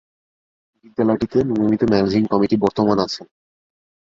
বিদ্যালয়টিতে 0.85 1.37
নিয়মিত 1.49 1.81
managing 1.91 2.21
committee 2.31 2.55
বর্তমান 2.63 2.97
আছেন। 2.99 3.25